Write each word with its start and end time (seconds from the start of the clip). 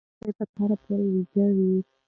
دی 0.19 0.25
به 0.25 0.31
تر 0.37 0.45
سهاره 0.51 0.75
پورې 0.83 1.05
ویده 1.13 1.45
وي. 1.55 1.71